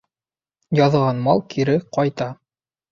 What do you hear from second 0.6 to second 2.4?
Яҙған мал кире ҡайта.